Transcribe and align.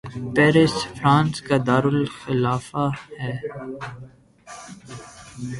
Paris 0.35 0.75
France 0.95 1.35
کا 1.41 1.57
دارلخلافہ 1.67 2.85
ہے 3.19 3.33